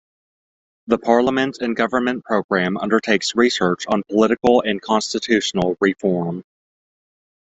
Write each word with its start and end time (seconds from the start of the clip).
The 0.87 0.97
Parliament 0.97 1.59
and 1.59 1.75
Government 1.75 2.23
programme 2.25 2.75
undertakes 2.77 3.35
research 3.35 3.85
on 3.87 4.01
political 4.09 4.59
and 4.63 4.81
constitutional 4.81 5.77
reform. 5.79 6.43